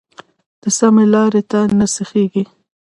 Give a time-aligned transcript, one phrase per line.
[0.61, 2.43] د سمې لارې ته نه سیخېږي.